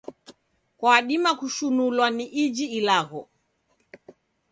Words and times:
Kwadima 0.79 1.31
kushinulwa 1.39 2.07
ni 2.15 2.25
iji 2.43 2.65
ilagho. 2.77 3.21